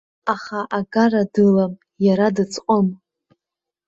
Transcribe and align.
Аха 0.33 0.59
агара 0.77 1.23
дылам, 1.33 1.73
иара 2.05 2.27
дыӡҟым! 2.35 2.87